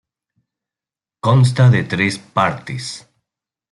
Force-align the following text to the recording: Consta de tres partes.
Consta 1.29 1.69
de 1.77 1.83
tres 1.83 2.17
partes. 2.39 2.93